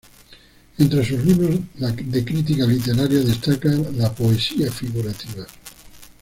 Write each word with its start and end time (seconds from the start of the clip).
Entre 0.79 1.05
sus 1.05 1.23
libros 1.23 1.59
de 1.77 2.25
crítica 2.25 2.65
literaria 2.65 3.19
destaca 3.19 3.69
"La 3.93 4.11
poesía 4.11 4.71
figurativa. 4.71 5.45